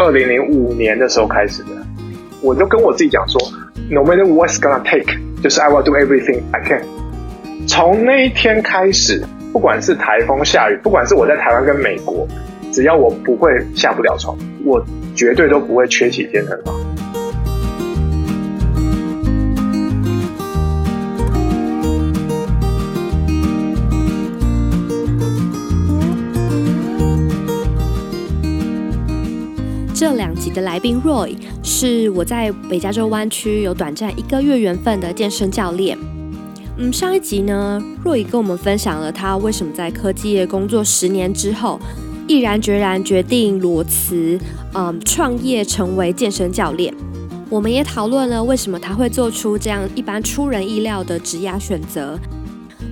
[0.00, 1.68] 二零零五年的时候开始的，
[2.40, 3.38] 我就跟我自己讲说
[3.90, 6.82] ，No matter what's gonna take，就是 I will do everything I can。
[7.68, 12.26] 从那一天开始，不管是台风下雨，不管是我在台湾跟美国，
[12.72, 14.82] 只要我不会下不了床，我
[15.14, 16.74] 绝对都不会缺席健身房。
[30.00, 35.98] 这两集的来宾 Roy 是我在北加州湾区有短暂一个月缘分的健身教练。
[36.78, 41.78] 嗯，上一集呢，Roy 跟我们分享了他为什么在科技业工作十年之后，
[42.26, 44.40] 毅然决然决定裸辞，
[44.72, 46.94] 嗯，创业成为健身教练。
[47.50, 52.18] 我们也讨论了为什么他会做出这样一般出人意料的职业选择。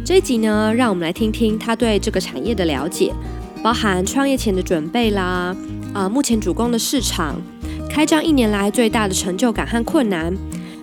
[0.04, 3.14] 这一集呢，让我们来听听他对这个产业的了解，
[3.62, 5.56] 包含创业前的准备啦。
[5.94, 7.40] 啊、目前主攻的市场，
[7.88, 10.32] 开张一年来最大的成就感和困难，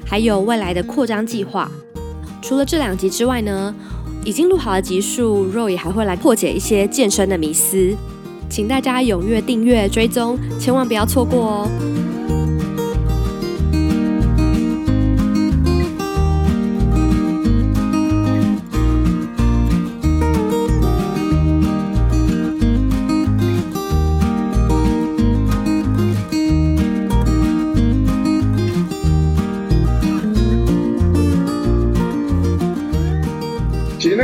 [0.05, 1.71] 还有未来的扩张计划。
[2.41, 3.73] 除了这两集之外呢，
[4.23, 7.95] 已经录好的集数，Roy 还会来破解一些健身的迷思，
[8.49, 11.69] 请大家踊跃订阅追踪，千万不要错过哦。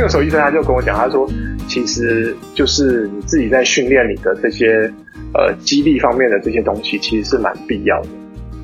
[0.02, 1.28] 个时候医生他就跟我讲，他说，
[1.68, 4.92] 其实就是你自己在训练你的这些
[5.34, 8.08] 呃肌力方面的这些东西，其实是蛮必要的。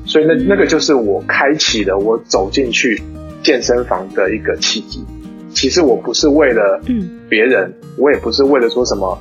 [0.05, 3.01] 所以那那个就是我开启了我走进去
[3.43, 5.05] 健身房的一个契机。
[5.51, 6.79] 其实我不是为了
[7.27, 9.17] 别人，我也不是为了说什么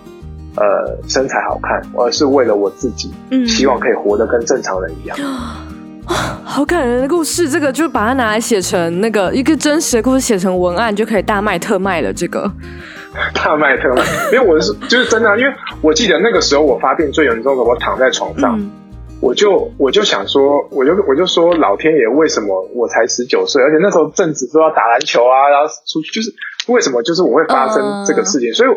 [0.57, 3.11] 呃身材好看，而是为了我自己，
[3.47, 5.17] 希望可以活得跟正常人一样。
[6.45, 12.13] 好感人的故事，这个就把它拿来写成那个一个真实的故事，写成文案就可以大卖特卖了。
[12.13, 12.51] 这个
[13.35, 14.03] 大卖特卖，
[14.33, 15.53] 因为我是就是真的，因为
[15.83, 18.71] 我记得那个时候我发病最严重的，我躺在床上，嗯、
[19.21, 26.33] 我就我就想说，我就我就说老天爷，为什么我才十九岁，而且那时候正值说要打篮球啊，然后出去，就是
[26.69, 28.71] 为什么就是我会发生这个事情，呃、所以。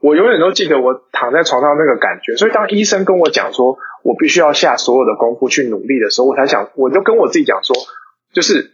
[0.00, 7.74] 我永远都记得我躺在床上那个感觉，所以当医生跟我讲说我必须要下所有的功夫去努力的时候，我才想，我就跟我自己讲说，
[8.32, 8.72] 就是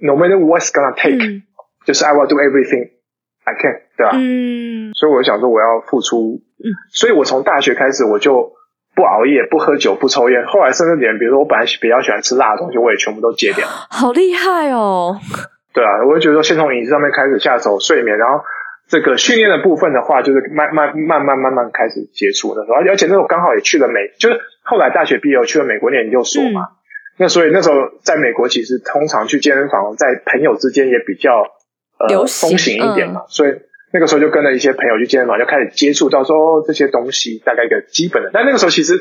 [0.00, 1.42] no matter what's gonna take，、嗯、
[1.86, 2.90] 就是 I will do everything
[3.44, 4.12] I can，对吧？
[4.14, 4.92] 嗯。
[4.94, 6.68] 所以我就想说我要付出，嗯。
[6.92, 8.52] 所以我从大学开始我就
[8.94, 13.66] 不熬夜、不喝酒、不抽烟，后来甚至连比如说我本来比较喜欢吃辣的东西，我也全部都戒掉。
[13.66, 15.16] 好厉害哦！
[15.72, 18.44] 对啊，我就觉得说先从饮食上面开始下手，睡眠，然后。
[18.92, 26.68] 这个训练的部分的话，就是慢慢慢慢慢慢开始接触的时候，而且那时候刚好也去了美，就是后来大学毕业去了美国念研究所嘛。
[27.16, 31.40] 那所以那时候在美国，其实通常去健身房，在朋友之间也比较
[31.96, 33.22] 呃风行一点嘛。
[33.28, 33.54] 所以
[33.94, 38.28] 那个时候就跟了一些朋友去健身房，就开始接触到说、哦、这些东西，大概一个基本的。
[38.30, 38.92] 但那个时候其实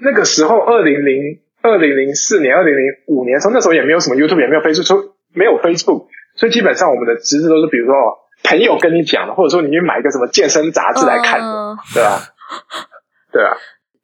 [0.00, 8.22] 那个时候二零零二零零四年、二零零五年的时候，那时候也没有什么 YouTube，也没有 Facebook，没有 Facebook，所以基本上我们的知识都是比如说。
[8.44, 12.20] 朋友跟你讲的，或者说你去买一个什么健身杂志来看的，呃、对吧？
[13.32, 13.50] 对啊，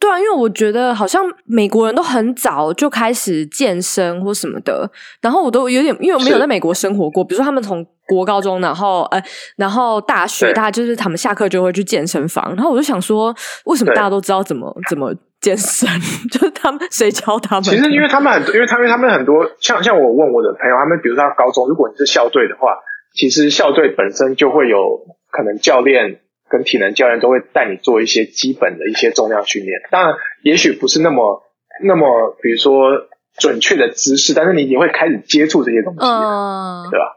[0.01, 4.91] 对啊，因为我觉得好像美国人都很早就开始健身或什么的，
[5.21, 9.23] 然后我都有点，因为我没有在美国生活过，比如说他们从国高中，然后呃，
[9.57, 13.35] 然后大学，大家就是他们下课就会去健身房，然后我就想说，
[13.67, 15.87] 为什么大家都知道怎么怎么健身？
[16.33, 17.63] 就是他们谁教他们？
[17.63, 22.75] 其实因为他们很多，因为他们他们很多，像像我问我的朋友，他们比如说他高中，如果你是校队的话。
[23.13, 31.43] 其实校队本身就会有可能教练跟体能教练都会带你做一些基本的一些重量训练，当然也许不是那么
[31.83, 33.09] 那么比如说
[33.39, 37.17] 准确的姿势，但是你也会开始接触这些东西，嗯，对吧？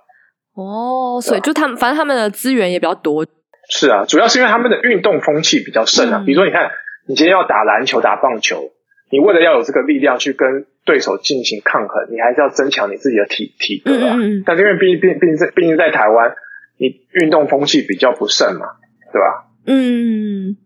[0.55, 3.25] 哦，所以就他们反正他们的资源也比较多。
[3.69, 6.19] 是啊，主要是因为他们的运动风气比较盛啊。
[6.21, 6.71] 嗯，比如说你看，
[7.07, 8.71] 你今天要打篮球、打棒球。
[9.13, 14.15] 你为了要有这个力量去跟对手进行抗衡，你还是要增强你自己的体体格啊。
[14.17, 14.43] 嗯嗯。
[14.43, 16.31] 但是因为毕毕毕竟在毕竟在台湾，
[16.79, 18.65] 你运动风气比较不盛嘛，
[19.13, 19.45] 对吧？
[19.67, 20.57] 嗯。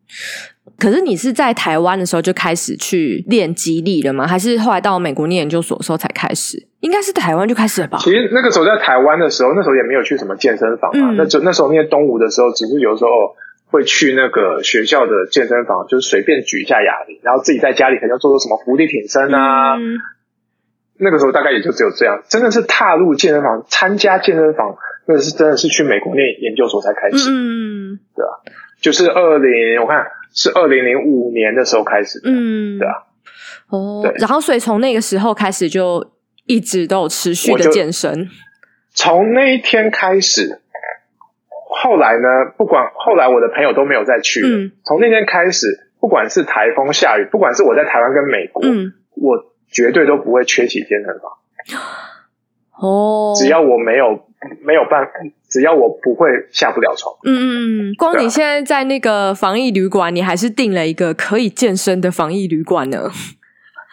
[0.80, 4.26] 可是你是在台湾的时候就开始去练肌力了吗？
[4.26, 6.66] 还是后来到美国念研究所的时候才开始？
[6.80, 7.98] 应该是台湾就开始了吧？
[8.00, 11.12] 其实那个时候在台湾的时候，那时候也没有去什么健身房嘛。
[11.12, 13.36] 嗯、那就那时候念东吴的时候，只是有时候
[13.68, 19.76] 会去那个学校的健身房，就是随便举一下哑铃，然后自己在家里可能要做做什么伏地挺身啊。
[19.78, 20.00] 嗯、
[20.98, 24.76] 那个时候大概也就只有这样，真的是踏入健身房、参加健身房，
[25.06, 27.30] 那是真的是去美国念研究所才开始。
[27.30, 28.32] 嗯，对啊，
[28.82, 30.06] 就是二零，我看。
[30.34, 32.94] 是二零零五年的时候开始的，嗯，对啊，
[33.70, 36.06] 哦，对，然后所以从那个时候开始就
[36.46, 38.30] 一直都有持续的健身。
[38.94, 40.60] 从那一天开始，
[41.84, 42.28] 后来呢，
[42.58, 51.32] 不管后来我的朋友都没有再去从那天开始，不管是台风下雨，不管是我在台湾跟美国，嗯，我绝对都不会缺席健身房。
[52.80, 54.26] 哦，只要我没有。
[54.62, 55.12] 没有办法，
[55.50, 57.12] 只要我不会下不了床。
[57.26, 63.10] 嗯嗯嗯，光你现在在那个防疫旅馆，你还是订了一个可以健身的防疫旅馆呢。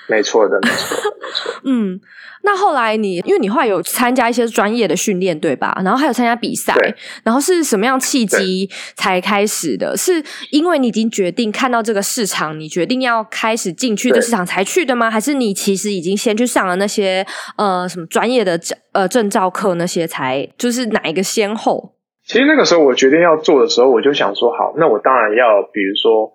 [0.06, 1.60] 没错的，没错，没错。
[1.64, 1.98] 嗯，
[2.42, 5.80] 那后来你，因为你后来有参加一些专业的训练，对吧？
[5.82, 6.74] 然后还有参加比赛，
[7.22, 9.96] 然后是什么样契机才开始的？
[9.96, 15.08] 是因为你已经决定看到这个市场，你决定要开始进去的市场才去的吗？
[15.08, 18.60] 对还是你其实已经先去上了那些呃什么专业的
[18.92, 21.94] 呃证照课那些才，就是哪一个先后？
[22.26, 26.32] 其实那个时候我决定要做的时候，我就想说，好，那我当然要，比如说。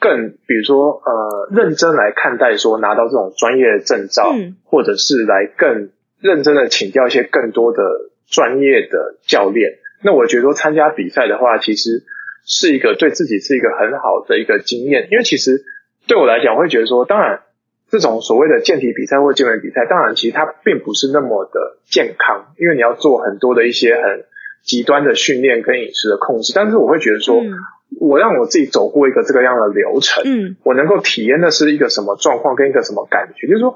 [0.00, 5.90] 更比如说，呃，认真来看待说拿到这种专业的证照，嗯、或者是来更
[6.20, 7.82] 认真的请教一些更多的
[8.28, 9.78] 专业的教练。
[10.02, 12.04] 那我觉得说参加比赛的话，其实
[12.44, 15.08] 是一个对自己是一个很好的一个经验。
[15.10, 15.64] 因为其实
[16.06, 17.40] 对我来讲，我会觉得说，当然
[17.90, 24.24] 这种所谓的健体比赛或健美比赛，当然其实它并不是那么的健康，因为你要做很多的一些很
[24.62, 26.52] 极端的训练跟饮食的控制。
[26.54, 27.42] 但是我会觉得说。
[27.42, 27.52] 嗯
[28.00, 33.74] 我让我自己走过一个这个样的流程，嗯，我能够体验的是一个什么状况跟一个什么感觉，就是说，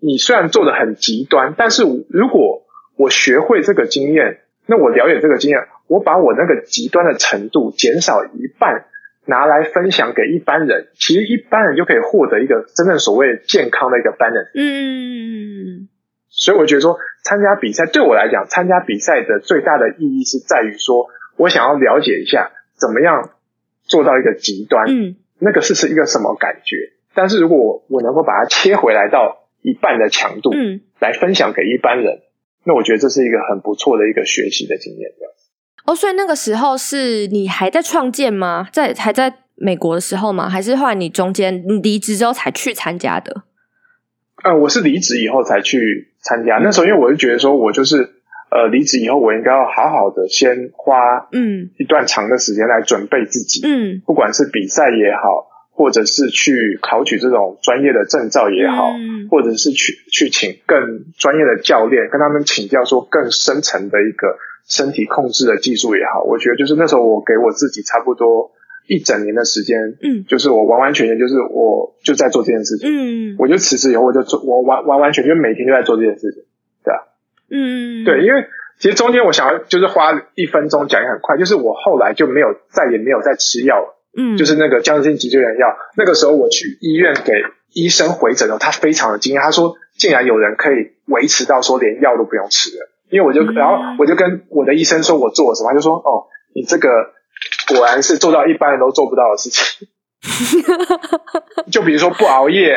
[0.00, 2.62] 你虽然做的很极端，但是如果
[2.96, 8.84] 我学会这个经验，那我了解这个经验，我把我那个极端的程度减少一半，
[9.24, 14.50] 拿来分享给一般人，其实一般人就可以获得一个真正所谓健康的一个 balance。
[14.54, 15.88] 嗯，
[16.28, 23.30] 所以我觉得说，参加比赛对我来讲，参加比赛的最大的意义是在于说，我想要了解一下怎么样。
[23.86, 26.76] 做到一个极端，嗯，那个是是一个什么感觉？
[27.14, 32.20] 但是如果我我能够把它切回来到一半的强度，嗯，来分享给一般人，
[32.64, 35.48] 那我觉得这是一个很不错的一个学习的经验，这样子。
[35.86, 38.68] 哦，所以那个时候是你还在创建吗？
[38.72, 40.48] 在还在美国的时候吗？
[40.48, 43.44] 还是后来你中间你离职之后才去参加的？
[44.42, 46.58] 呃，我是离职以后才去参加。
[46.58, 48.15] 那时候因为我就觉得说我就是。
[48.56, 51.68] 呃，离职以后，我应该要好好的先花嗯。
[51.76, 68.52] 一段长的时间来准备自己，嗯，不管是比赛也好，或者是去考取这种专业的证照也好，嗯，或者是去去请更专业的教练跟他们请教说更深层的一个身体控制的技术也好，我觉得就是那时候我给我自己差不多
[68.88, 76.42] 一整年的时间，嗯，就是我完完全全就是我就在做这件事情，嗯，我就辞职以后我就做，我完完完全全每天就在做这件事情。
[77.50, 78.46] 嗯，对，因为
[78.78, 85.76] 其实中间我想要就是花一分钟讲也很快，就是我后来就没有再也没有再吃药了，嗯，就是那个僵直性脊椎炎药。
[85.96, 87.32] 那个时候我去医院给
[87.72, 92.90] 医生回诊了，他非常的惊讶，他说竟然有人可以维持到说连药都不用吃了。
[93.08, 96.88] 因为我就然后我就跟我的医生说我做了什么，他就说哦，你这个
[97.68, 99.86] 果然是做到一般人都做不到的事情。
[101.70, 102.72] 就比如说不熬夜，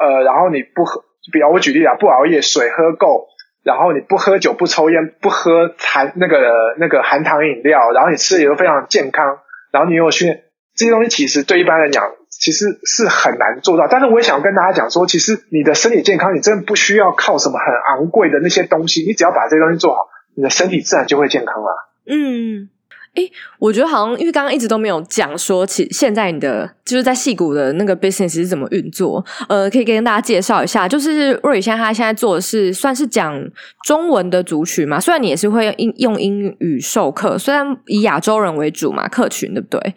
[0.00, 1.02] 呃，然后你不喝，
[1.32, 3.26] 比如我举例啊，不熬夜，水喝够。
[3.62, 9.38] 然后你不喝酒、不抽烟、不喝含那个那个含糖饮料，然后你吃的也都非常健康，
[9.70, 10.42] 然后你又训练，
[10.74, 13.86] 这些东西其实对一般人讲其实是很难做到。
[13.88, 21.88] 但是我也想跟大家讲说，其实你的身体健康，你真的不需要靠什么很昂贵的那些东西，你只要把这些东西做好，你的身体自然就会健康了。
[22.06, 22.68] 嗯。
[23.14, 29.22] 诶，我觉得好像因为刚刚一直都没有讲说，其现在你的就是在戏谷的那个 business 是怎么运作？
[29.50, 30.88] 呃，可以跟大家介绍一下。
[30.88, 33.38] 就是 Roy 现在他现在做的是算是讲
[33.84, 39.94] 中文的族群嘛，虽然你也是会用用英语授课，虽然以亚洲人为主嘛，客群对不对？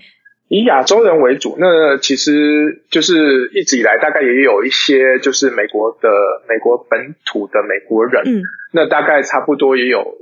[0.50, 6.10] 以亚洲人为主，那其实就是一直以来大概也有一些就是美国的
[6.50, 8.44] 美国本土的美国人，嗯，
[8.74, 10.18] 那大概差不多也有。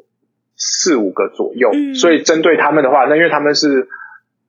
[0.55, 3.87] 四五个左右，嗯、所以针对他们的话，那因为他们是，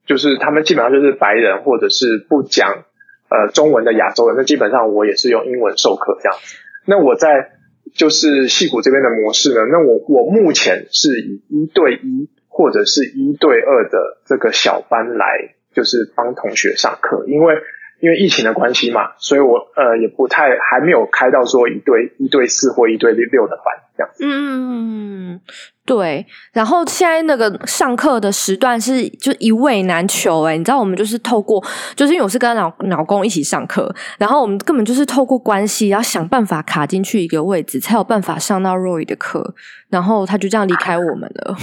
[0.07, 2.85] 就是他们基本上就是白人或者是不讲
[3.29, 6.57] 呃中文的亚洲人，那基本上我也是用英文授课这样子。
[6.87, 7.53] 那我在
[7.95, 17.55] 就是戏谷这边的模式呢，那我我目前是以一对一或者是一对二的这个小班来，就是帮同学上课，因为。
[18.01, 23.65] 因为疫情的关系嘛，所以我呃也不太还没有开到说一对一对四或一对六的班
[23.97, 24.25] 这样子。
[24.27, 25.41] 嗯，
[25.87, 26.27] 对。
[26.53, 31.63] 然后现在那个上课的时段是就一位难求哎，你知道我们就是透过，
[31.95, 39.55] 就是因为我是跟老老公一起上课，然后我们根本就是透过关系，要想办法卡进去一个位置，才有办法上到 Roy 的课。
[39.91, 41.57] 然后他就这样离开我们了。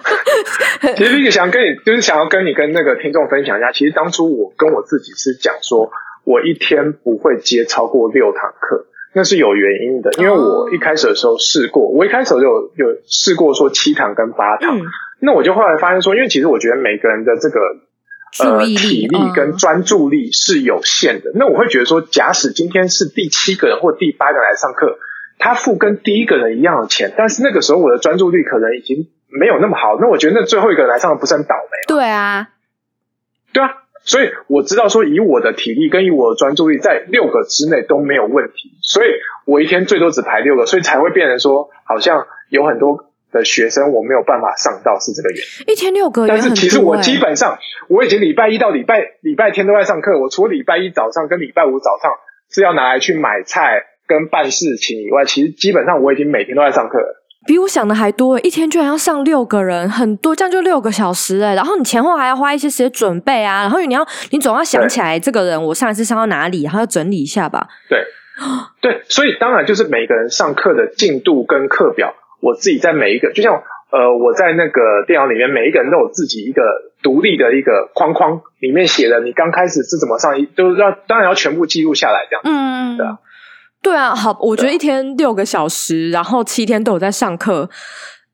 [0.96, 3.72] 其实，一个想跟你，就是想要跟你跟那个听众分享一下。
[3.72, 5.90] 其实当初我跟我自己是讲说，
[6.24, 10.10] 我一天不会接超过六堂课，那是有原因的。
[10.18, 14.78] 因为我一开始的时候试过，我一开始就有有试过说七堂跟八堂。
[14.78, 14.82] 嗯、
[15.20, 17.60] 那我就后来发现说，因为其实我觉得每个人的这个
[18.44, 21.30] 呃体力跟专注力是有限的。
[21.30, 24.98] 嗯、那我会觉得说，假使今天是第七个人或第八个人来上课，
[25.38, 29.08] 他付跟第一个人一样的钱，但是那个时候我的专注力可能已经。
[29.36, 31.76] 没有那么好，那我觉得那最后一个人来上的不是很倒霉？
[31.88, 32.50] 对啊，
[33.52, 39.08] 对啊，所以我知道说以我的体力跟以我的专注力，在六个之内都没有问题，所以
[39.46, 45.72] 我一天最多只排六个，所以才会变成说好像有很多的学生我没有办法上到是这个原因。
[45.72, 47.58] 一天六个，但是其实我基本上
[47.88, 52.12] 我已经礼拜一到礼拜礼拜天都在上课，我除了礼拜一早上跟礼拜五早上
[52.50, 57.23] 是要拿来去买菜跟办事情以外，其实基本上我已经每天都在上课了。
[57.46, 61.54] 比我想的还多，一天居然要上六个人，很多，这样就六个小时哎。
[61.54, 67.68] 然后你前后还要花一些时间准备啊，然后你要，你总要想起来这个人我上一次上到哪里，然后要整理一下吧。
[67.88, 68.04] 对，
[68.80, 76.62] 对，所以当然就是每个人上课的进度跟课表，我自己在每一个，就像呃我在那个电脑里面，每一个人都有自己一个
[77.02, 82.42] 独立的一个框框，里面写的你刚开始是怎么上，都要当然要全部记录下来，这样。
[82.44, 83.18] 嗯，对啊。
[83.84, 87.68] 对啊，好，我觉得一天六个小时，然后七天都有在上课，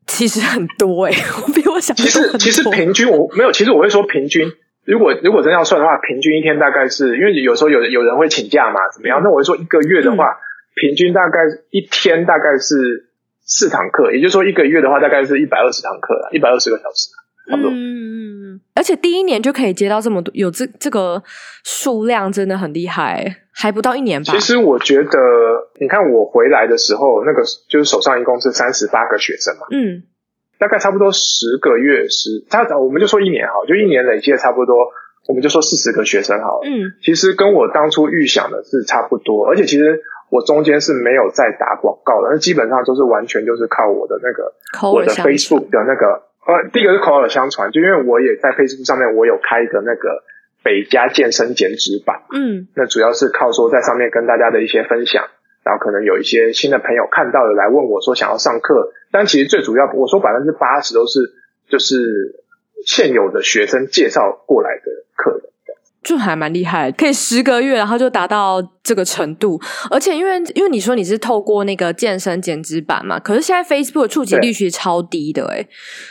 [0.07, 1.95] 其实很多哎、欸， 我比我想。
[1.97, 4.49] 其实其实平均我没有，其实我会说平均，
[4.85, 9.21] 如果如果真要算的话，平均一天大概是因为有时候有有人会请假嘛，怎么样？
[9.25, 10.39] 那我会说一个月的话，嗯、
[10.77, 11.41] 平均大概
[11.71, 13.11] 一天大概是
[13.45, 17.11] 四堂课，也就是说一个月的话，大概是一百二十堂课，一百二十个小时，
[17.51, 17.71] 差不多。
[17.71, 21.23] 嗯，而且第一年就可以接到这么多，有这这个
[21.65, 23.37] 数量真的很厉害。
[23.53, 24.33] 还不到一年吧。
[24.33, 25.19] 其实我觉得，
[25.79, 30.05] 你看我回来的时候，那个就是手上一共是三十八个学生嘛，嗯，
[30.59, 34.77] 大概差不多十个月十，他我们就说一年好，就一年累计的差不多，
[35.29, 44.55] 我们就说四十个学生好了，嗯，其实跟我当初预想的是差不多，而且其实我中间是没有在打广告的，那基本上都是完全就是靠我的那个
[44.91, 50.25] 我的 Facebook 的那个，呃，第一个是口耳相传，就因为我也在 Facebook 上面我有开一个那个。
[50.63, 55.25] 北加健身减脂版，嗯，那主要是靠说在上面跟大家的一些分享，
[55.65, 61.33] 然后可能有一些新的朋友看到了来问我说想要上课，但其实最主要我说百分之八十都是
[61.71, 62.45] 就是
[62.85, 64.85] 现有的学生介绍过来的
[65.17, 65.49] 课的。
[66.03, 69.61] 就还蛮厉害，可以十个月，然后就达到这个程度。
[69.91, 75.69] 而且因为因为你说你是透过那个健身减脂版嘛，可是现在 Facebook 的触及率其实超低的，诶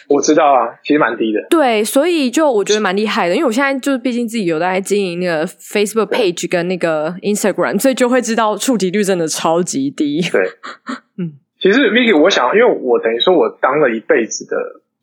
[0.07, 1.39] 我知道啊，其实蛮低的。
[1.49, 10.21] 对，所以就我觉得蛮厉害的，因为我现在就是毕竟自己有在经营那个 Facebook page 跟那个 Instagram，所以就会知道触及率真的超级低。
[10.21, 10.41] 对，
[11.17, 14.55] 嗯，其实 Vicky，我想，因为我等于说我当了一辈子的，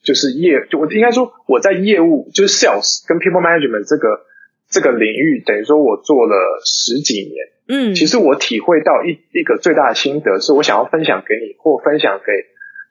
[0.05, 4.21] 就是业，就我应该说我在业务，就是 Sales 跟 People Management 这个。
[4.69, 7.33] 这个领域等于说我做了十几年，
[7.69, 12.33] 嗯，其实我体会到一一个最大的心得是我想要分享给你，或分享给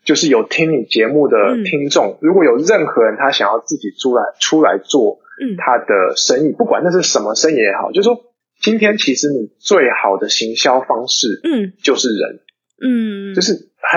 [0.05, 2.11] 就是有听你节目的听众。
[2.13, 8.17] 嗯、如果有任何人他想要自己出来出来做，嗯，他的生意，嗯、不管那是什么生意也好，就是说
[8.61, 12.39] 今天其实你最好的行销方式，嗯，就是人，
[12.81, 13.53] 嗯，就是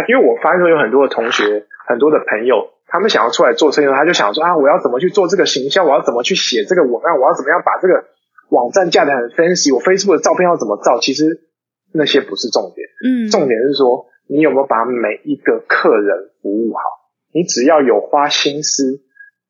[0.08, 2.74] 因为我发现说有很多的同学，很多的朋友。
[2.88, 5.84] 他们想要出来做生意，他就想说啊，我要怎么去做这个行销？
[5.84, 7.20] 我要怎么去写这个文案？
[7.20, 8.04] 我要怎么样把这个
[8.48, 9.74] 网站架得很 fancy？
[9.74, 10.98] 我 Facebook 的照片要怎么照？
[10.98, 11.48] 其实
[11.92, 16.80] 那些不是重点，嗯，重点是说你有没有把每一个客人服务好？
[17.32, 19.02] 你只要有花心思，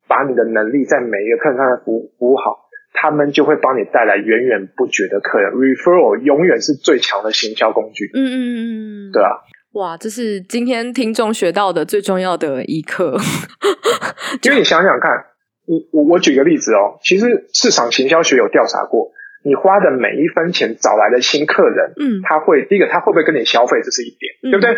[0.07, 5.53] 把你的能力在每一个客人上面服服务好，他们就会帮你带来源源不绝的客人。
[5.53, 8.11] Referral 永远是最强的行销工具。
[8.13, 8.57] 嗯嗯嗯
[9.09, 9.31] 嗯，对啊。
[9.73, 13.17] 哇，这是今天听众学到的最重要的一课。
[14.43, 15.11] 因为你想想看，
[15.67, 19.11] 我我我举个例子哦，其实市场行销学有调查过，
[19.43, 24.73] 你花的每一分钱找来的新客人，嗯，他会第一个他会不会跟你消费，这是一点，嗯、对不对？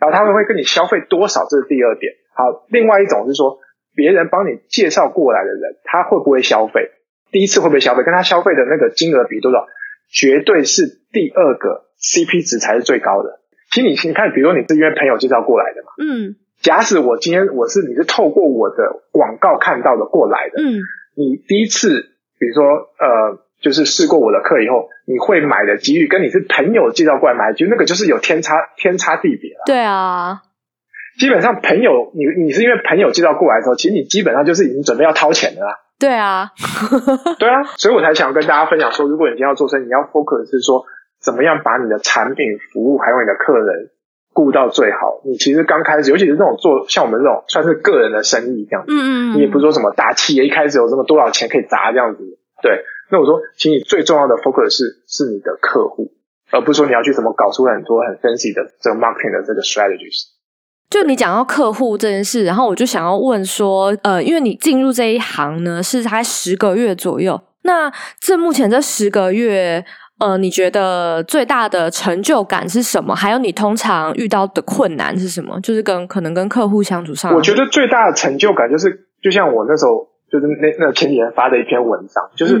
[0.00, 2.14] 然后他会不会跟你消费多少，这是第二点。
[2.34, 3.58] 好，另外一种是说，
[3.94, 6.88] 别人帮你介绍过来的人，他会不会消费？
[7.30, 8.02] 第一次会不会消费？
[8.02, 9.66] 跟他消费的那个金额比多少？
[10.10, 13.39] 绝对是第二个 CP 值才是最高的。
[13.70, 18.76] 其实你先看，比如说你是因为朋友介绍过来的嘛，嗯，假使我今天我是你是透过我的
[19.12, 20.82] 广告看到的过来的，嗯，
[21.14, 22.64] 你第一次比如说
[22.98, 29.62] 呃就是试过我的课以后，你会买的几率跟你是朋友介绍过来买的几率，那个就是有天差天差地别了。
[29.66, 30.42] 对啊，
[31.20, 35.78] 基本上朋友你你是因为朋友介绍过来的时候，其实你基本上就是已经准备要掏钱的啦。
[36.00, 36.50] 对啊，
[37.38, 40.84] 对啊，所以我才想跟大家分享说，如果你今天要做生意，你要 focus 是说。
[41.20, 43.90] 怎么样把你的产品、服务还有你的客人
[44.32, 45.20] 顾到最好？
[45.24, 52.22] 你其实刚开始，尤其是这种做像我们这种算是个人的生意这样子，嗯嗯，你也不是说什么大企业一开始有这么多少钱可以砸这样子。
[52.62, 56.12] 对，那我说，请你最重要的 focus 是是你的客户，
[56.52, 60.28] 而不是说你要去怎么搞出很多很 fancy 的这个 marketing 的这个 strategies。
[60.88, 69.84] 就你讲到客户这件事，然后我就想要问说，呃，因为你进入这一行呢是才十个月左右，那这目前这十个月。
[70.20, 73.14] 呃，你觉得最大的成就感是什么？
[73.14, 75.58] 还有你通常遇到的困难是什么？
[75.62, 82.60] 就是跟可能跟客户相处上，我觉得最大的成就感就是，就像我那时候就是那那前几天发的一篇文章，就是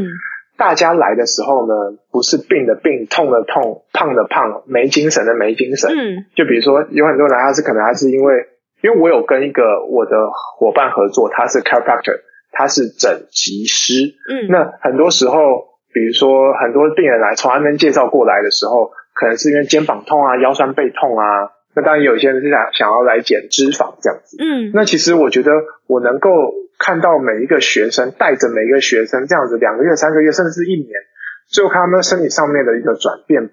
[0.56, 1.74] 大家来的时候呢，
[2.10, 5.90] 不是病的病，痛的痛，胖的胖，没精神的没精神。
[5.90, 8.34] 嗯，就比如说有很多人他是可能他是因为，
[8.82, 10.16] 因为我有跟一个我的
[10.58, 12.20] 伙伴合作，他是 chiropractor，
[12.52, 14.14] 他是整脊师。
[14.30, 15.68] 嗯，那很多时候。
[15.92, 21.50] 比如说，很多病人来从他们介绍过来的时候，可能是因为肩膀痛啊、腰酸背痛啊。
[21.74, 24.36] 那当然，有些人是想想要来减脂肪这样子。
[24.40, 25.52] 嗯，那其实我觉得，
[25.86, 26.30] 我能够
[26.78, 30.88] 看到每一个学生带着每一个学生这样子，两个月、三个月，甚至是一年，
[31.48, 33.50] 最后看他们身体上面的一个转变，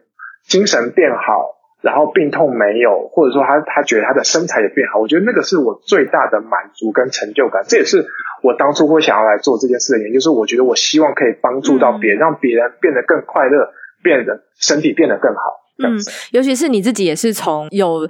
[0.48, 1.58] 精神变好。
[1.80, 7.62] 然后病痛没有，或者说他他觉得他的身材也变好，我觉得那个是我最大的满足跟成就感。
[7.68, 8.04] 这也是
[8.48, 15.42] 我当初会想要来做这件事的原因，就是我觉得我希望可以帮助到别人，嗯、让别人变得更快乐，变得身体变得更好。
[15.84, 16.00] 嗯，
[16.32, 18.08] 尤其是你自己也是从有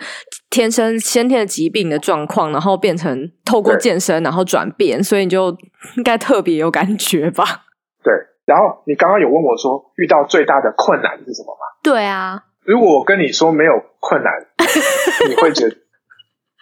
[0.52, 5.50] 天生先天的疾病的状况，然后变成透过健身然后转变，所以你就
[5.98, 7.44] 应该特别有感觉吧？
[8.04, 8.14] 对。
[8.46, 11.66] 然后你刚刚有问我说遇到最大的困难是什么吗？
[11.84, 12.44] 对啊。
[12.64, 14.32] 如果我跟你说没有困难，
[15.28, 15.76] 你会觉得，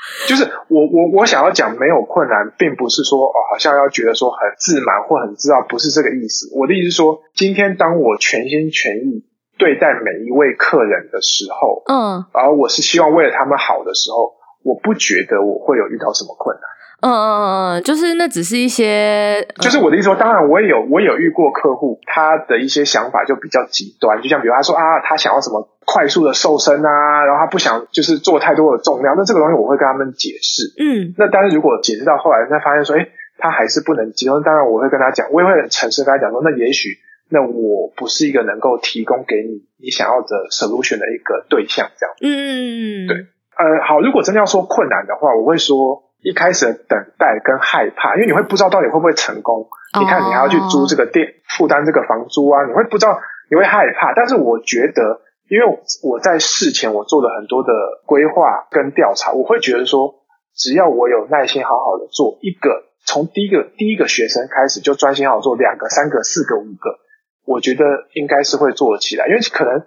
[0.27, 6.49] 就是我我我想要讲没有困难，并不是说哦，好像要觉得说很自满或很自傲，不是这个意思。
[6.55, 9.25] 我的意思是说，今天当我全心全意
[9.57, 16.63] 对待每一位客人的时候，嗯，而我是希望为了他们好的时候，我不觉得我会有遇到什么困难。
[17.01, 36.89] 嗯嗯嗯，就是那只是一些，嗯、就是我的意思说，当然我也有我也有遇过客户，他的一些想法就比较极端，就像比如他说啊，他想要什么快速的瘦身啊，然后他不想就是做太多的重量，那这个东西我会跟他们解释，嗯，那但是如果解释到后来，他发现说，哎，他还是不能接受，当然我会跟他讲，我也会很诚实跟他讲说，那也许
[37.29, 43.17] 那我不是一个能够提供给你你想要的 solution 的一个对象，这样，嗯，对，
[43.57, 46.03] 呃，好，如果真的要说困难的话，我会说。
[46.25, 49.69] 一开始的等待跟害怕，因为你会不知道到底会不会成功。
[49.93, 50.01] Oh.
[50.01, 54.11] 你看，你还要去租这个店，负担这个房租啊，你会不知道，你会害怕。
[54.15, 57.71] 但是我觉得，因为我在事前我做了很多的
[58.05, 60.23] 规划跟调查，我会觉得说，
[60.55, 66.97] 只要我有耐心好好的做一个，从第一个第一个学生开始就专心好好做两个、三个、四个、五个，
[67.45, 69.27] 我觉得应该是会做得起来。
[69.27, 69.85] 因为可能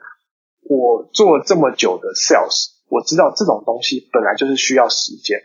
[0.63, 5.41] 我做这么久的 sales，我知道这种东西本来就是需要时间。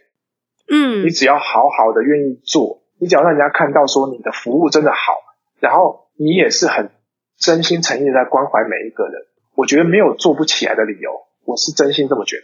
[0.69, 5.17] 嗯，你只要好好的愿意做，你只要让人家看到说你的服务真的好，
[5.59, 6.91] 然后你也是很
[7.37, 11.11] 真心诚意的在关怀每一个人，我觉得没有做不起来的理由，
[11.45, 12.43] 我是真心这么觉得。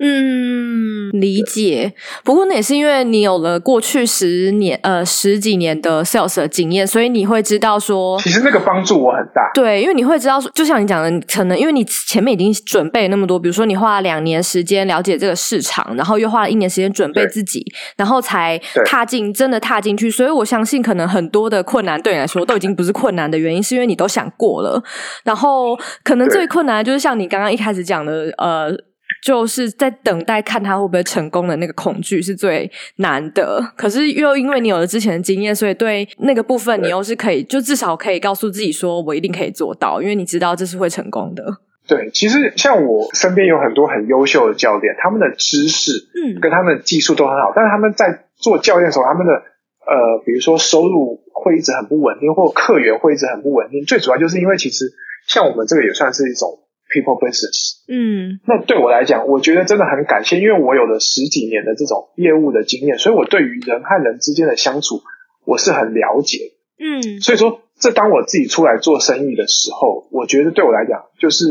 [0.00, 1.92] 嗯，理解。
[2.22, 9.50] 不过那也是因为你有了过去十年呃十几年的 sales 的经验，所以你会知道说，其实那个帮助我很大。
[9.54, 17.64] 对，因为你会知道说，就像你讲的，可能因为你前面已经准备那么多，比如说你花了两年时间了解这个市场，然后又花了一年时间准备自己，
[17.96, 20.10] 然后才踏进真的踏进去。
[20.10, 24.80] 所以我相信，可能很多的困难对你来说都已经不是困难的原因，是因为你都想过了。
[25.24, 28.72] 然后可能最困难的就是像你刚刚一开始讲的，呃。
[29.22, 41.44] 就是在等待看他会不会成功的那个恐惧是最难的，可是又因为你有了之前的经验，所以对那个部分你又是可以，就至少可以告诉自己说，我一定可以做到，因为你知道这是会成功的。
[41.86, 54.92] 对，其实像我身边有很多很优秀的教练，他们的知识，嗯，跟他们的技术都很好，但是他们在做教练的时候，他们的呃，比如说收入会一直很不稳定，或客源会一直很不稳定，最主要就是因为其实
[55.26, 56.60] 像我们这个也算是一种。
[56.88, 65.02] People business，嗯，那对我来讲，我觉得真的很感谢，因为我有了十几年的这种业务的经验，所以我对于人和人之间的相处，
[65.44, 66.38] 我是很了解，
[66.80, 71.44] 嗯，所以说这当我自己出来做生意的时候，我觉得对我来讲，就是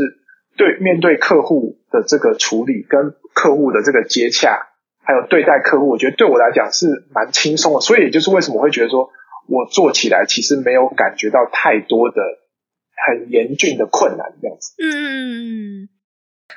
[0.58, 4.70] 对面对客户的这个处理，跟客户的这个接洽，
[5.04, 7.80] 还有对待客户，我觉得对我来讲是蛮轻松的。
[7.82, 9.12] 所以也就是为什么我会觉得说，
[9.48, 12.16] 我做起来其实没有感觉到太多的
[13.08, 14.74] 很严峻的困难这样子。
[14.80, 15.90] 嗯嗯嗯。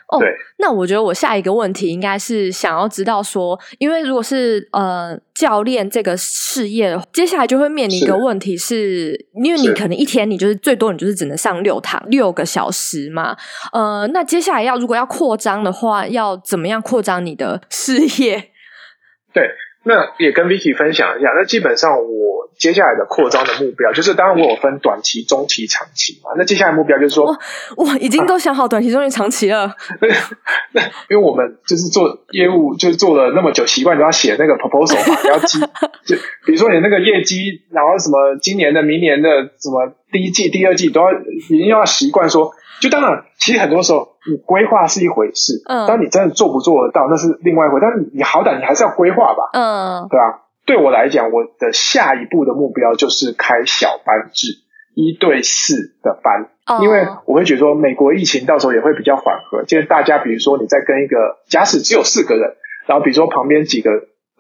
[0.07, 13.37] 哦，对那我觉得我下一个问题应该是想要知道说，因为如果是呃教练这个事业，接下来就会面临一个问题是，是因为你可能一天你就是最多你就是只能上六堂六个小时嘛，
[13.73, 18.51] 呃，那接下来要如果要扩张的话，要怎么样扩张你的事业？
[19.33, 19.45] 对。
[19.83, 26.33] 那也跟 Vicky 分享一下，那基本上我接下来的扩张的目标，就是当然我有分短期、中期、长期嘛。
[26.37, 27.35] 那接下来目标就是说，
[27.77, 29.75] 我已经都想好短期、中期、长期了。
[30.73, 35.59] 那因为我们就是做业务，就是做了那么久，习惯都要写那个 proposal 嘛，你要记，
[36.05, 42.53] 就比如说你那个业绩，然后什么今年的、明年的，什么第一季、第二季都要，已经要习惯说。
[42.81, 47.81] 就当然，其实很多时候你规划是一回事，嗯，当你真的做不做得到，那是另外一回事。
[47.83, 50.49] 但是你好歹你还是要规划吧，嗯，对吧？
[50.65, 54.63] 对我来讲，我的下一步的目标就是开小班制，
[54.95, 62.55] 一对四的班，哦，因为我会觉得说，美国疫情到时候也会比较缓和，就是大家比如说你在跟一个假使只有四个人，
[62.87, 63.99] 然后比如说旁边几个呃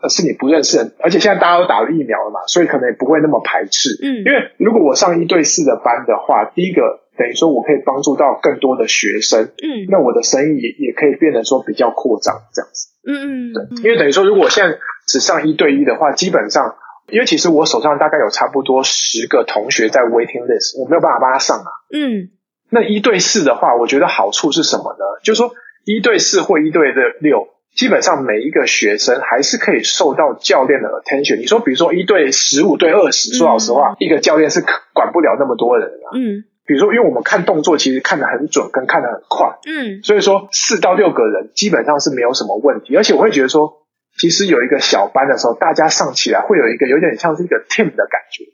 [0.08, 7.00] 是你不认识的，而且现在大家都打了疫苗了嘛，所以可能也不会那么排斥，嗯，因为如果我上一对四的班的话，第一个。
[7.18, 16.76] 等于说，我可以帮助到更多的学生，嗯，那我的生意也也可以变得说比较扩张这样子，嗯嗯，对，因为等于说，如果我现在只上一对一的话，基本上，
[17.10, 22.30] 因为其实我手上大概有差不多十个同学在 waiting list，我没有办法帮他上啊，嗯，
[22.70, 25.04] 那一对四的话，我觉得好处是什么呢？
[25.22, 25.52] 就是说
[25.84, 31.38] 一对四或一对的六，基本上每一个学生还是可以受到教练的 attention。
[31.38, 34.60] 你说，比如说一对十五对二十，说老实话，嗯、一个教练是
[34.92, 36.44] 管不了那么多人的，嗯。
[36.66, 42.96] 比如说，因为我们看动作，其实看得很准，跟看得很快，嗯，所以说四到六个人基本上是没有什么问题。
[42.96, 43.82] 而且我会觉得说，
[44.16, 48.44] 其实有一个小班的时候，大家上起来会有一个有点像是一个 team 的感觉，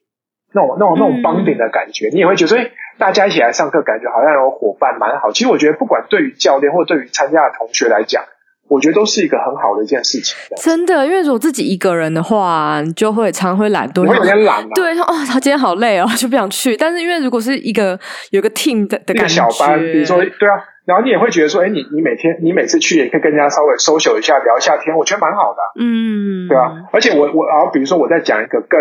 [0.55, 5.33] 那种那种那种 bonding 的感觉，嗯、你也会觉得，哎，大家一起来上课，感觉好像有伙伴，蛮好。
[5.33, 8.25] 其实我觉得，不管对于教练或对于参加的同学来讲。
[8.69, 10.37] 我觉得都是一个很好的一件事情。
[10.57, 14.69] 真的，因为如果自己一个人的话，你就会常会懒惰，会有点懒、啊。
[14.75, 16.77] 对，他今天好累哦，就不想去。
[16.77, 17.99] 但是因为如果是一个
[18.31, 25.59] 有个 team 的的感觉，小班，比如说对啊，然后你也会觉得说，哎，你你每天你每次去也可以跟人家稍微 social 一下，聊一下天，我觉得蛮好的。
[25.81, 26.89] 嗯，对啊。
[26.93, 28.81] 而且我我然后比如说我再讲一个更，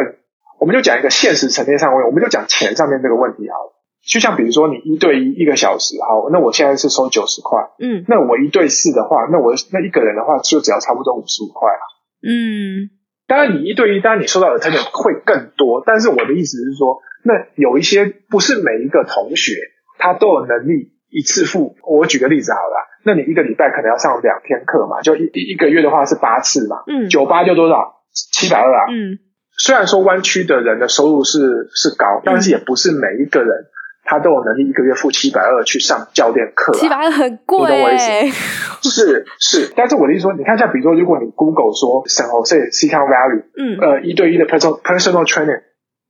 [0.59, 3.74] 我们就讲一个现实层面上问，我们就讲钱上面这个问题好了。
[4.05, 11.81] 就像比如说你一对一一个小时，好，那我现在是收九十块，嗯，那我一对四的话，那我那一个人的话就只要差不多五十五块啊，
[12.21, 12.93] 嗯，
[13.27, 19.53] 当然你一对一，当然你收到的成本会更多，但是我的意思是说，那有一些不是每一个同学
[19.97, 28.05] 他都有能力一次付，我举个例子好了，那你一个礼拜可能要上两天课嘛，就一一个月的话是八次嘛，嗯，九八就多少？
[28.13, 29.17] 七百二啊，嗯，
[29.57, 31.39] 虽然说湾区的人的收入是
[31.73, 33.65] 是高，但是也不是每一个人。
[34.05, 38.89] 他都有能力一个月付七百二去上教练课，七百二很贵，你懂我意思？
[38.89, 45.63] 是是，但是我的意思说，你看像，比如说，如果你 Google 说 San Jose Silicon Valley，嗯，呃，一对一的 personal personal training，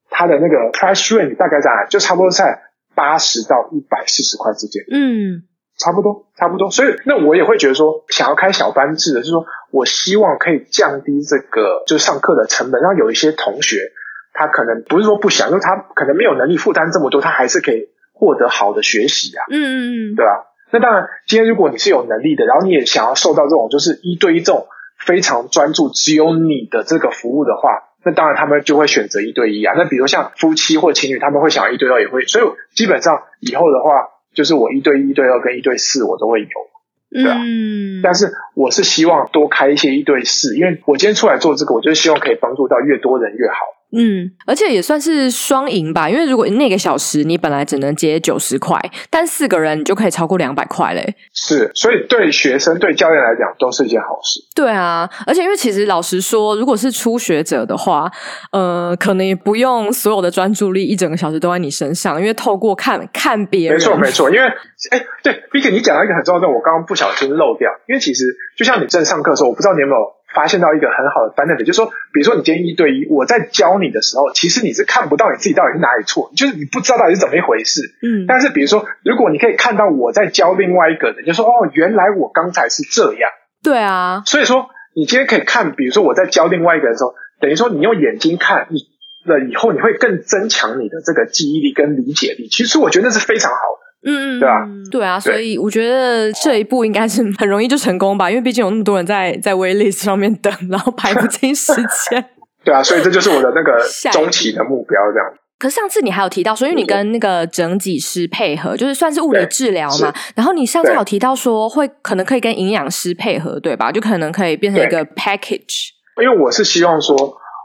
[0.09, 1.85] 它的那个 price range 大概在哪？
[1.85, 2.63] 就差不多在
[2.95, 5.43] 八十到一百四十块之间，嗯，
[5.77, 6.69] 差不多差不多。
[6.69, 13.77] 所以那我也会觉得说，想要开小班制的，就是说我希望可以降低这个就是上课的成本，让有一些同学。
[14.35, 19.43] 他可能不是说不想，因为他可能没有能力负担这么多，他还是可以获得好的学习啊。
[19.49, 20.31] 嗯嗯嗯，对吧？
[20.71, 24.67] 那当然，今天如果你是有能力的，然后你也想要受到这种就是一对一这种
[24.99, 29.73] 非常专注、只有你的这个服务的话，那当然他们就会选择一对一啊。
[29.77, 32.25] 那比如像夫妻或情侣，他们会想要一对二，也会。
[32.25, 32.45] 所以
[32.75, 36.47] 基本上以后的话，就是我一对一、一对二跟一对四我都会有。
[37.11, 43.55] 对啊，嗯，但是我是希望多开一些一对四，因为我今天出来做这个，我就是希望可以帮助到越多人越好。
[43.91, 48.77] 嗯，而且也算是双赢吧，因为如果那个小时你本来只能接九十块，
[49.09, 51.15] 但四个人你就可以超过两百块嘞。
[51.33, 54.41] 是，所以对学生对教练来讲都是一件好事。
[54.53, 58.11] 对啊，而且因为其实老实说，如果是初学者的话，
[58.51, 64.41] 呃，可能也不用所有的专注力一整个小时都在你身上，因为透过看看别人，没错没错，因为
[64.91, 70.14] 哎，对，Vicky 你讲到一个很重要的，我刚刚不小心漏掉，因为其实就像你正上课的时候，我不知道你有没有。
[70.35, 77.81] 发现到一个很好的 benefit，就是说，比如说你今天一对一，我在教你的时候，其实你是看不到你自己到底是哪里错，就是你不知道到底是怎么一回事。
[78.03, 78.25] 嗯。
[78.27, 83.31] 但是比如说，如果你可以看到我在教另外一个人，就说哦，原来我刚才是这样。
[83.63, 84.21] 对啊。
[84.25, 88.79] 所以说，你今天可以看，比如说我在教另外一个人的时候，等于说你用眼睛看，你
[89.25, 92.47] 了以后，你会更增强你的这个记忆力跟理解力。
[92.47, 94.67] 其实我觉得那是非常好的，嗯嗯，对啊？
[94.91, 102.23] 对啊，所以我觉得这一步应该是很容易就成功吧，因为毕竟有那么多人在在 waitlist 上面等，然后排不进时间。
[102.63, 103.77] 对啊，所以这就是我的那个
[104.11, 105.27] 中期的目标，这样。
[105.57, 110.13] 可是上次你还有提到说，因为你跟那个整脊师配合，就是算是物理治疗嘛。
[110.35, 113.91] 然后你上次有提到说，会可能可以跟营养师配合，对吧？
[113.91, 115.91] 就可能可以变成一个 package。
[116.21, 117.15] 因为我是希望说，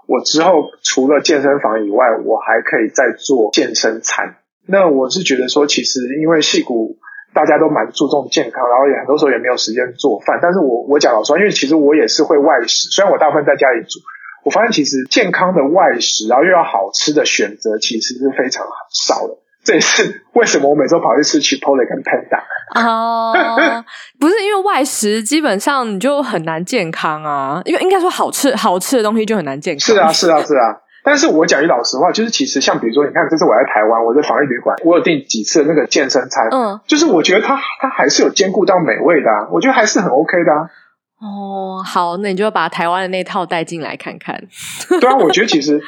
[0.07, 4.37] 我之后除了健身房以外，我还可以再做健身餐。
[4.71, 6.97] 那我是觉得说，其实因为矽谷
[7.35, 10.39] 大家都蛮注重健康，然后也很多时候也没有时间做饭。
[10.41, 13.99] 但是我我讲老实话，因为其实我也是会外食，虽然我大部分在家里煮。
[14.43, 19.37] 我发现其实健康的外食，然后又要好吃的选择，其实是非常少的。
[19.63, 22.41] 这也是 为什么我每周跑去吃 Chipotle 跟 Panda
[22.75, 23.85] 哦，uh,
[24.19, 29.81] 不是因为外食基本上你就很难健康啊，因为应该说好吃好吃的东西就很难健康。
[29.81, 30.81] 是啊，是啊，是啊。
[31.03, 40.71] 但是我讲句老实话，就是其实像比如说，你看这次我在台湾，我在防疫旅馆，我有订几次那个健身餐，嗯，就是我觉得它它还是有兼顾到美味的啊，我觉得还是很 OK 的啊。
[41.21, 44.43] 哦，好，那你就把台湾的那套带进来看看。
[45.01, 45.79] 对啊，我觉得其实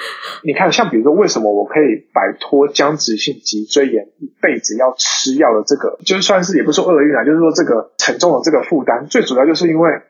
[0.45, 10.03] 你看，像比如说，为什么我可以摆脱僵直性脊椎炎一辈子要吃药的这个，就算是也不是说厄运啊，就是说这个沉重的这个负担，最主要就是因为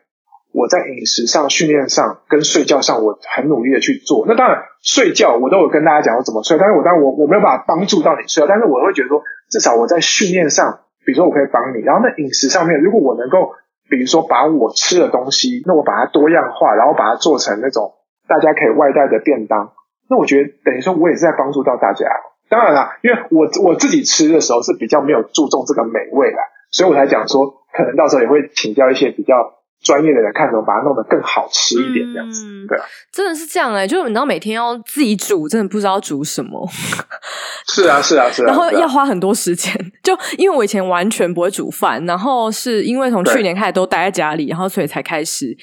[0.53, 4.25] 我在饮食上、训练上跟睡觉上，我很努力的去做。
[4.27, 13.51] 那当然，睡觉我都有跟大家讲我怎么睡，但是我当然我我没有办法帮助到你睡，但是我会觉得说，至少我在训练上，比如说我可以帮你，然后在饮食上面，如果我能够。
[13.89, 17.93] 比如说，把我吃的东西，那我把它多样化，然后把它做成那种
[18.27, 19.73] 大家可以外带的便当。
[20.09, 22.07] 那我觉得等于说，我也是在帮助到大家。
[22.49, 26.37] 当然啦，因为我我自己吃的时候是比较没有注重这个美味的，
[26.71, 29.35] 所以我才讲说，可能到时候也会请教一些比较。
[29.83, 36.67] 专业的人看怎么把它弄得更好吃一点，这样子，嗯、对啊，真的是这样哎、欸，就你知道每天要自己煮，真的不知道煮什么。
[37.67, 38.45] 是啊，是啊，是啊。
[38.47, 45.55] 然后要花很多时间， 就因为我以前完全不会煮饭，然后是因为从去年开始都待在家里，然后所以才开始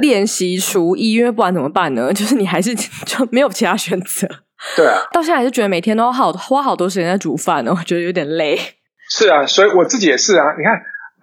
[0.00, 1.14] 练习厨艺。
[1.14, 2.12] 因为不然怎么办呢？
[2.14, 4.28] 就是你还是就没有其他选择。
[4.76, 8.58] 对啊，到现在还是觉得每天都好花好多时间在煮饭呢，我觉得有点累。
[9.10, 10.72] 是啊，所以我自己也是啊，你看。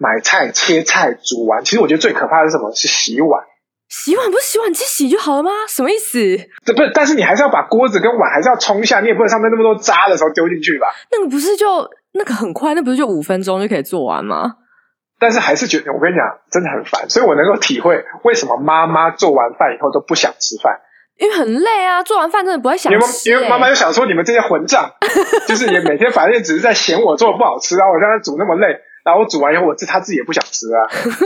[0.02, 2.72] 买菜、切菜、煮完，其实我觉得最可怕的是什么？
[2.74, 3.44] 是洗碗。
[3.88, 5.50] 洗碗不是洗碗机洗就好了吗？
[5.68, 6.18] 什么意思？
[6.64, 10.88] 这不是，但是你还是要把锅子跟碗还是要冲一下，你也不能上面那么多渣的时候丢进去吧？
[11.12, 14.56] 那个不是就那个很快，那不是就五分钟就可以做完吗？
[15.20, 17.08] 但是还是觉得，我跟你讲，真的很烦。
[17.08, 20.80] 所以我能够体会为什么妈妈做完饭以后都不想吃饭，
[21.18, 22.02] 因为很累啊。
[22.02, 24.90] 做完饭真的不会想吃，因为妈妈就想说你们这些混账，
[25.46, 28.80] 就是也每天反正只是在嫌我做的不好吃啊，我让他煮那么累。
[29.04, 30.78] 然后我煮完以后，我自他自己也不想吃啊，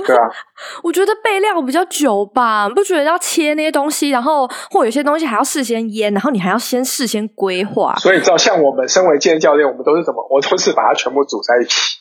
[0.06, 0.22] 对啊。
[0.82, 7.94] 我觉得备料比较久吧，不觉得要切那些东西，然后或有些东西还要事先腌，然后你还要先事先规划。
[7.96, 10.26] 所以你知道，像我们身为健身教练，我们都是怎么？
[10.30, 11.98] 我都是把它全部煮在一起。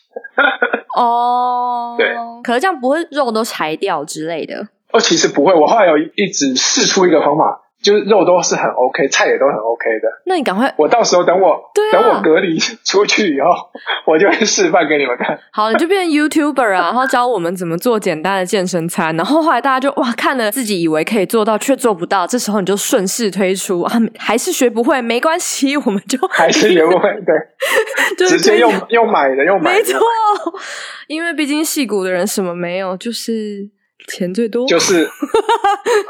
[0.96, 2.16] 哦， 对。
[2.44, 4.68] 可是这样不会肉都柴掉之类的？
[4.94, 5.54] 哦，其实不会。
[5.54, 7.64] 我后来有一直试出一个方法。
[7.86, 10.10] 就是肉都是很 OK，菜也都很 OK 的。
[10.26, 13.52] 那你赶快，我到时候等我，对啊，等我隔离出去以后，
[14.12, 15.40] 我就会示范给你们看。
[15.52, 19.16] 好，你就变成 YouTuber 啊，然后教我们怎么做简单的健身餐。
[19.16, 22.26] 然后后来大家就哇，看了自己以为可以做到，却做不到。
[22.26, 27.36] 这时候你就顺势推出啊，还是学不会，没关系，我们就 还是学不会， 对，
[28.18, 30.02] 就是直接用用买的，用买的，没错，
[31.08, 33.70] 因为毕竟戏骨的人什么没有，就是
[34.08, 35.08] 钱最多，就是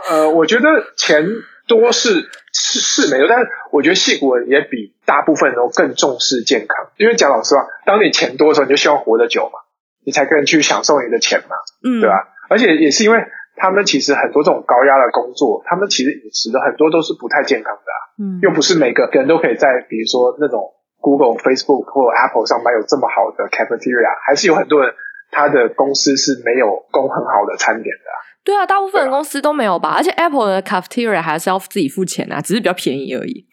[0.10, 0.64] 呃，我觉得
[0.96, 1.26] 钱。
[1.68, 6.88] 多是是是没有，但是我觉得戏骨也比大部分人都更重视健康。
[6.98, 9.60] 因为讲老实话，当你钱多的时候，你就希望活得久嘛，
[10.06, 12.30] 你才可以去享受你的钱嘛，嗯，对吧？
[12.50, 13.26] 而且也是因为
[13.56, 24.94] 他们其实很多这种高压的工作，他们其实饮食的很多都是不太健康的啊，嗯，又不是每个人都可以在比如说那种 Google、Facebook 或 Apple 上班有这么好的 cafeteria，还是有很多人
[25.32, 28.18] 他的公司是没有供很好的餐点的啊。
[28.46, 33.46] 对啊，大部分公司都没有吧，而且 Apple 的 cafeteria 还是要自己付钱啊，只是比较便宜而已。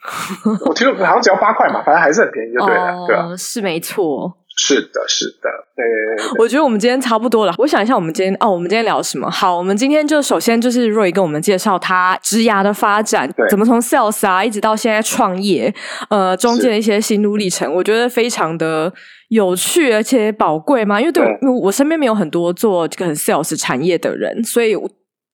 [0.65, 4.37] 我听说好像只要八块嘛，反正还是很便宜，就对了，哦、对啊，是没错。
[4.55, 5.83] 是的，是的，对。
[6.37, 7.53] 我觉得我们今天差不多了。
[7.57, 9.29] 我想一下，我们今天哦，我们今天聊什么？
[9.29, 15.73] 好，我们今天就首先就是 Roy 跟我们介绍他职涯的发展，怎么从 Sales 啊一直到现在创业，
[16.09, 18.93] 呃，中间的一些心路历程，我觉得非常的
[19.29, 20.99] 有趣而且宝贵嘛。
[20.99, 24.75] 因为对，对因为我身边没有很多做这个很 Sales 产业的人，所以。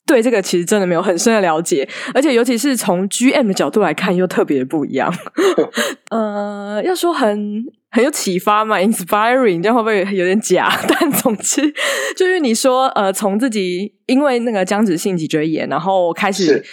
[0.07, 5.13] 对这个其实真的没有很深的了解，而且尤其是从 GM 的角度来看，又特别不一样。
[6.09, 10.69] 呃，要说很 很有启发嘛，inspiring，这样会不会有点假？
[10.87, 11.61] 但总之，
[12.15, 16.63] 就是你说，呃，从自己因为那个僵直性脊椎炎，然后开始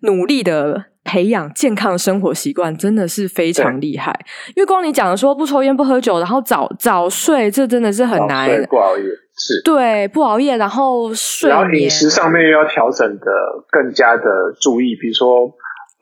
[0.00, 4.18] 努力的培养健康的生活习惯真的是非常厉害。
[4.56, 8.48] 因为光你讲的说不抽烟不喝酒，然后早早睡，这真的是很难。
[8.70, 9.04] 不熬夜
[9.36, 9.60] 是。
[9.64, 11.50] 对，不熬夜，然后睡。
[11.50, 13.26] 然后饮食上面又要调整的
[13.70, 14.22] 更加的
[14.58, 15.52] 注意，比如说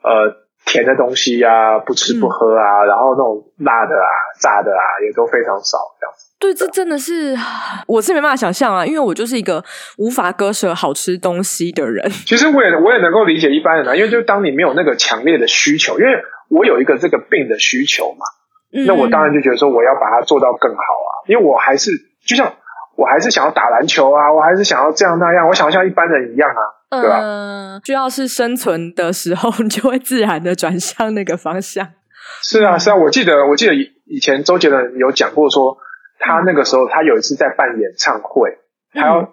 [0.03, 0.31] 呃
[0.71, 4.07] 甜的东西啊，不吃不喝啊，嗯、然后那种辣的啊、
[4.39, 6.31] 炸的啊，也都非常少这样子。
[6.39, 7.35] 对，这真的是
[7.87, 9.61] 我是没办法想象啊，因为我就是一个
[9.97, 12.09] 无法割舍好吃东西的人。
[12.25, 18.23] 其实我也我也能够理解一般人啊，因为就当你没有那个强烈的需求，因为我有一个这个病的需求嘛，
[18.71, 21.91] 嗯、那我当然就觉得说我要把它做到更好啊，因为我还是
[22.25, 22.53] 就像
[22.95, 27.19] 我还是想要打篮球啊，我还是想要这样那样，我想要像一般人一样啊，对吧？
[27.23, 31.87] 嗯，需要是生存的时候， 你就会自然的转向那个方向。
[32.43, 35.77] 是啊，是啊，我记得我记得以以前周杰伦有讲过说。
[36.23, 38.59] 他那个时候，他有一次在办演唱会，
[38.93, 39.27] 他要、嗯、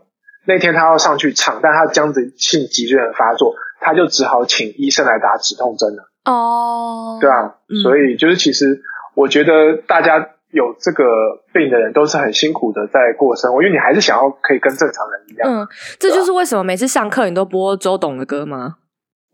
[0.46, 6.08] 那天他要上去唱，但他僵直性脊椎炎发作，他就只好请医生来打止痛针了。
[6.24, 8.80] 哦，对啊，嗯、所以就是其实
[9.14, 11.04] 我觉得大家有这个
[11.52, 15.48] 病的人都是很辛苦的在过生活，因为你还是想要可以跟正常人一样。
[15.48, 18.76] 嗯，这就是为什么每次上课你都播周董的歌吗？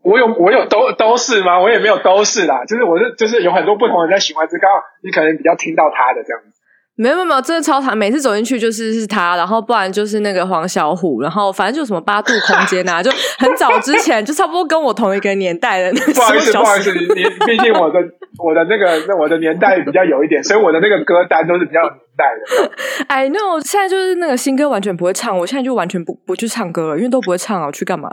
[0.03, 1.59] 我有我有都都是吗？
[1.59, 6.61] 我也没有都是啦，就是我是就是有很多不同人在喜欢，这刚好你可能比较听到他的这样子。
[6.97, 7.97] 没有没有，真的超长。
[7.97, 16.13] 每次走进去就是是他，然后不然就是那个黄小虎，然后反正就什么八度空间啊，就很早之前就差不多跟我同一个年代的那个。
[16.15, 17.99] 不好意思，不好意思，你你毕竟我的
[18.37, 22.71] 我的那个那我的年代比较有一点，所以我的那个歌单都是比较有年代的。
[23.07, 28.09] 哎，no，现在就是那个新歌完全不会唱，我现在就完全不不去唱歌了，因为都不会唱啊，我去干嘛？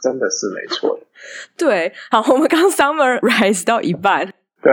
[0.00, 0.98] 真的是没错。
[1.58, 4.32] 对，好，我们刚 Summer Rise 到一半。
[4.62, 4.72] 对。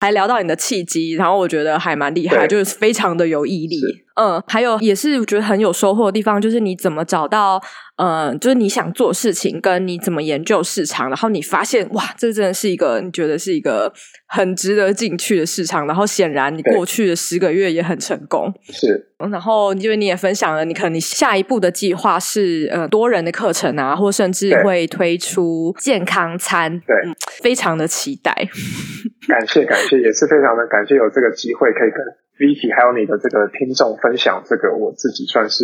[0.00, 3.80] 还聊到你的契机，然后我觉得还蛮厉害，就是非常的有毅力。
[4.20, 7.58] 嗯，还有也是我觉得很有收获的地方，就是你怎么找到，
[7.96, 13.90] 嗯，就是你想做事情，跟你怎么研究市场，然后你发现哇，这真的是一个你觉得是一个
[14.26, 15.86] 很值得进去的市场。
[15.86, 18.52] 然后显然你过去的十个月也很成功。
[18.68, 26.78] 是，然后因为你也分享了，你可能你下一步的计划是呃多人的课程啊，或甚至会推出健康餐。
[26.80, 28.34] 对，嗯，非常的期待。
[29.26, 32.04] 感谢感谢，也是非常的感谢有这个机会可以跟
[32.40, 35.62] Vicky 还有你的这个听众分享这个我自己算是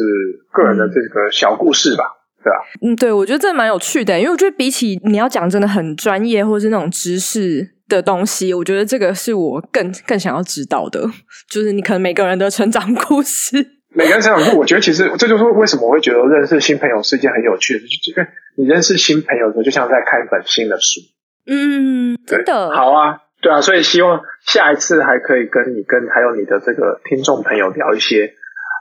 [0.53, 2.57] 个人的这个小故事吧，嗯、对吧？
[2.83, 11.01] 嗯，对，我觉得这蛮有趣的，因为我觉得比起你要讲真的很专业或是那种知识的东西，我觉得这个是我更 更想要知道的，
[11.49, 13.57] 就是你可能每个人的成长故事，
[13.97, 21.01] 每个人成长故事，我觉得其实这就是为什么我会觉得认识新朋友是一件很有趣的因为你认识新朋友的时候，就像在看一本新的书。
[21.49, 23.23] 嗯，真的好啊。
[23.43, 28.33] 对啊，所以希望下一次还可以跟你跟还有你的这个听众朋友聊一些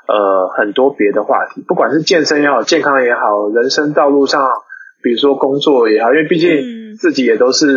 [0.07, 4.41] 呃很多别的话题，不管是健身也好，健康也好，人生道路上，
[5.03, 7.67] 比如说工作也好，因为毕竟自己也都是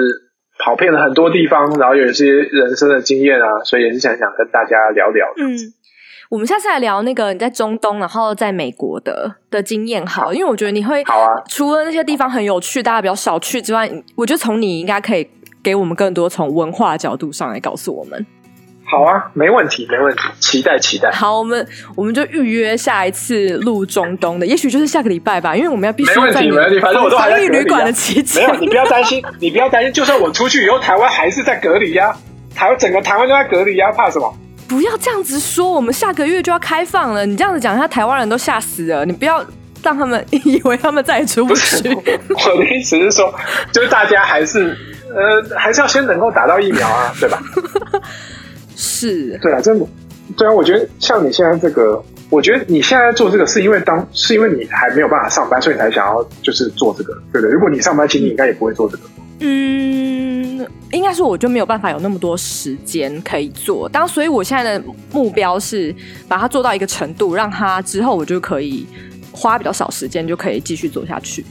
[0.58, 5.26] 跑遍了很多地方，然后有一些人生的经验啊，所以也是想想跟大家聊聊。
[5.36, 5.56] 嗯，
[6.30, 15.28] 我们下次来聊那个你在中东，然后在美国的的经验好，好，因为我觉得你会好啊，除了那些地方很有趣，大家比较少去之外，我觉得从你应该可以。
[15.62, 18.26] 给我们更多从文化角度上来告诉我们。
[18.90, 21.10] 好啊，没问题，没问题，期待期待。
[21.10, 26.50] 好，我们我们就预约下一次录中东的，也许就是下个礼拜吧，因为我们要必须在你
[27.10, 28.48] 防疫旅馆的期间。
[28.48, 32.16] 没有，你不要担心， 你不要担心，就算我出去以后，台湾还是在隔离呀、啊，
[32.54, 34.34] 台湾整个台湾都在隔离呀、啊，怕什么？
[34.66, 39.44] 不要这样子说，我们下个月就要开放了，你这样子讲，他台湾人都吓死了，你不要
[39.82, 41.94] 让他们以为他们再也出不去。
[41.94, 42.00] 不
[42.50, 43.34] 我的意思是说，
[43.72, 44.76] 就是大家还是。
[45.10, 47.42] 呃，还是要先能够打到疫苗啊， 对吧？
[48.76, 49.86] 是，对啊，真的，
[50.36, 57.50] 对啊，我觉得像你现在这个，我觉得你现在做这个是因为当是因为你还没有办法上班，所以你才想要就是做这个，对不对？
[57.50, 59.04] 如果你上班，其实你应该也不会做这个。
[59.40, 65.94] 嗯，应该是我就没有办法有那么多时间可以做，当所以我现在的目标是
[66.28, 68.86] 把它做到一个程度，让它之后我就可以
[69.38, 71.44] 花比较少时间就可以继续做下去。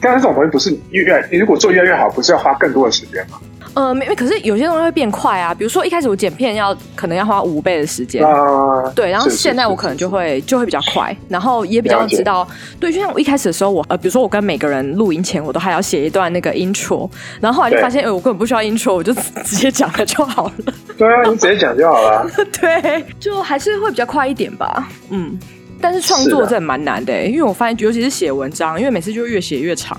[0.00, 3.38] 但是这种东西不是越越，你如果做越来越好，不是要花更多的时间吗？
[3.74, 5.54] 呃，没，可是有些东西会变快啊。
[5.54, 9.10] 比如说一开始我剪片要可能要花五倍的时间，啊，对。
[9.10, 12.48] 然后现在我可能就会就会比较快，然后也比较知道。
[12.80, 17.08] 对，就像我一开始的时候，我呃，比如说我跟每个人录音前，我都还要写一段那个 intro，
[17.40, 19.12] 然后后来就发现，哎，我根本不需要 intro，我就
[19.44, 20.74] 直接讲了就好了。
[20.98, 22.28] 对啊，你直接讲就好了。
[22.58, 24.88] 对，就还是会比较快一点吧。
[25.10, 25.38] 嗯。
[25.80, 29.98] 但是创作真的蛮难的，因为我发现，尤其是写文章，因为每次就越写越长。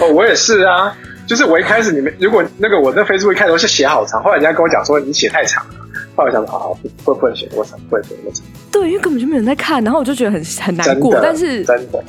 [0.00, 5.74] 哦，我也是啊，就是我一开始你们如果那个我在 Facebook 一开始都是写好长，后来人家跟我讲说你写太长了，
[6.14, 8.44] 后来我想说好，会不会写多长，不会写多长。
[8.70, 11.18] 对，因为根本就没有人在看，然后我就觉得很很难过。
[11.22, 12.04] 但是真的，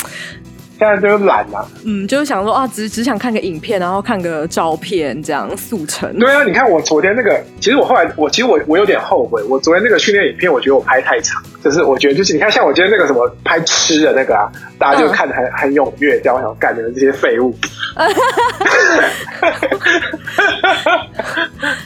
[0.77, 1.65] 现在就是懒啊。
[1.85, 6.17] 嗯，就是想说啊，只只想看个影片，然后看个照片这样速成。
[6.19, 17.55] 对啊，你看我昨天那个，其实我后来我其实我我有点后悔，我昨天那个训练影片，我觉得我拍太长，就是我觉得就是你看像我今天那个什么拍吃的那个啊，大家就看得很、嗯、很踊跃，这样我想干你们这些废物。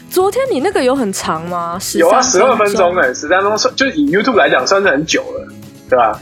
[0.10, 1.80] 昨天你那个有很长吗？
[1.96, 5.48] 有啊，十二分钟哎、欸，十三分钟算就以 YouTube 来讲算是很久了，
[5.90, 6.20] 对吧？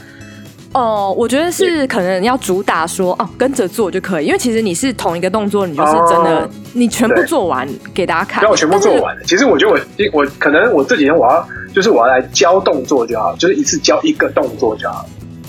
[0.72, 8.40] 哦，我觉得是可能要主打说哦，跟着做就可以，因为其实你是同一个动作，你就是真的，哦、你全部做完给大家看。
[8.42, 9.16] 让我全部做完。
[9.26, 11.44] 其实我觉得我我可能我这几天我要
[11.74, 15.04] 就是我要来教动作就好，就是一次教一个动作就好。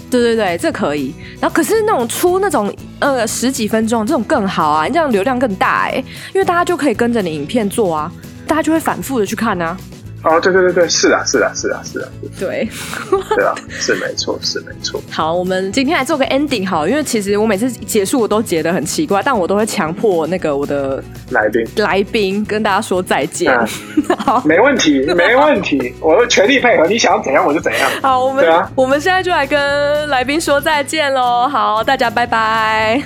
[0.10, 1.14] 对对对，这可以。
[1.40, 6.04] 然后可是那种出那种呃十几分钟这种更好啊，你这样流量更大哎，
[6.34, 8.12] 因为大家就可以跟着你影片做啊，
[8.48, 9.78] 大家就会反复的去看啊。
[10.24, 12.08] 哦，对对对对，是啊，是啊，是啊，是啊，
[12.40, 12.70] 对，
[13.36, 15.02] 对啊，是没错，是没错。
[15.10, 23.52] 好，我们今天来做个 ending 好，因为其实我每次结束我都觉得很奇怪，但我都会强迫那个我的来宾来宾跟大家说再见。
[23.52, 27.90] 嗯、 好，没问题，没问题，我会全力配合，你想要怎样我就怎样。
[28.04, 31.48] 好，我们、啊、我们现在就来跟来宾说再见喽。
[31.48, 33.02] 好，大家拜拜。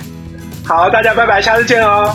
[0.66, 2.14] 好，大家拜拜，下次见哦。